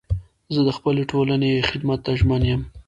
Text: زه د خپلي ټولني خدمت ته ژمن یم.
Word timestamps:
زه 0.53 0.59
د 0.67 0.69
خپلي 0.77 1.03
ټولني 1.11 1.51
خدمت 1.69 1.99
ته 2.05 2.11
ژمن 2.19 2.41
یم. 2.49 2.61